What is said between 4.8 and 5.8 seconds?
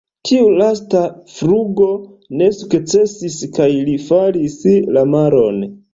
la maron.